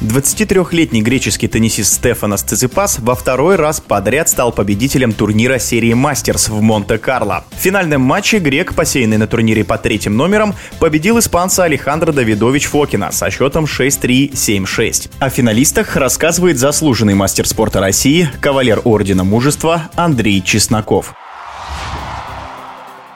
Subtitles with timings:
[0.00, 6.60] 23-летний греческий теннисист Стефанос Циципас во второй раз подряд стал победителем турнира серии «Мастерс» в
[6.60, 7.44] Монте-Карло.
[7.56, 13.10] В финальном матче грек, посеянный на турнире по третьим номерам, победил испанца Алехандро Давидович Фокина
[13.10, 15.10] со счетом 6-3-7-6.
[15.18, 21.14] О финалистах рассказывает заслуженный мастер спорта России, кавалер Ордена Мужества Андрей Чесноков.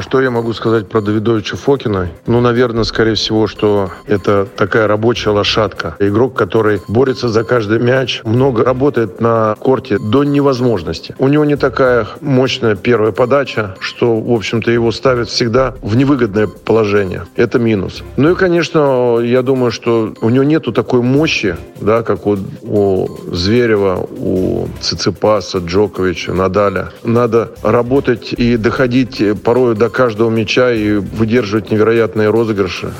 [0.00, 2.08] Что я могу сказать про Давидовича Фокина?
[2.26, 5.94] Ну, наверное, скорее всего, что это такая рабочая лошадка.
[6.00, 11.14] Игрок, который борется за каждый мяч, много работает на корте до невозможности.
[11.18, 16.48] У него не такая мощная первая подача, что, в общем-то, его ставят всегда в невыгодное
[16.48, 17.22] положение.
[17.36, 18.02] Это минус.
[18.16, 23.08] Ну и, конечно, я думаю, что у него нету такой мощи, да, как у, у
[23.30, 26.90] Зверева, у Циципаса, Джоковича, Надаля.
[27.04, 32.90] Надо работать и доходить порой до до каждого мяча и выдерживать невероятные розыгрыши.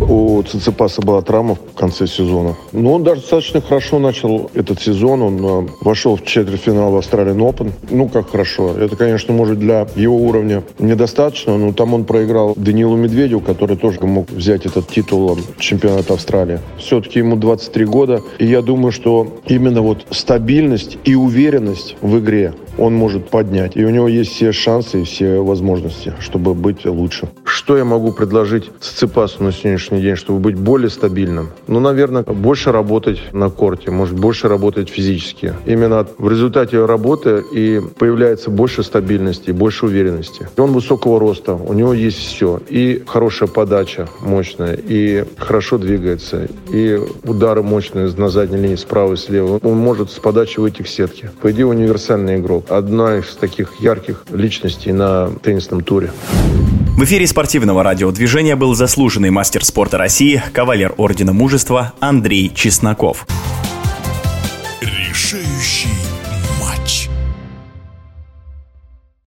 [0.00, 2.56] У Циципаса была травма в конце сезона.
[2.72, 5.22] Но он даже достаточно хорошо начал этот сезон.
[5.22, 7.72] Он э, вошел в четвертьфинал в Australian Open.
[7.90, 8.74] Ну, как хорошо.
[8.78, 14.00] Это, конечно, может для его уровня недостаточно, но там он проиграл Данилу Медведеву, который тоже
[14.02, 16.60] мог взять этот титул чемпионата Австралии.
[16.78, 18.22] Все-таки ему 23 года.
[18.38, 23.76] И я думаю, что именно вот стабильность и уверенность в игре он может поднять.
[23.76, 27.28] И у него есть все шансы и все возможности, чтобы быть лучше.
[27.44, 31.50] Что я могу предложить Циципасу на сегодняшний день, чтобы быть более стабильным?
[31.66, 35.54] Ну, наверное, больше работать на корте, может, больше работать физически.
[35.64, 40.48] Именно в результате работы и появляется больше стабильности, больше уверенности.
[40.56, 42.60] Он высокого роста, у него есть все.
[42.68, 49.16] И хорошая подача мощная, и хорошо двигается, и удары мощные на задней линии справа и
[49.16, 49.60] слева.
[49.62, 51.30] Он может с подачи выйти к сетке.
[51.40, 56.12] По идее, универсальный игрок одна из таких ярких личностей на теннисном туре.
[56.96, 63.26] В эфире спортивного радиодвижения был заслуженный мастер спорта России, кавалер Ордена Мужества Андрей Чесноков.
[64.80, 65.95] Решающий